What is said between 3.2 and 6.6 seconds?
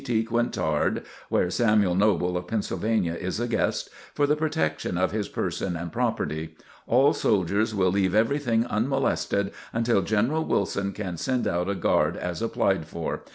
a guest,) for the protection of his person and property.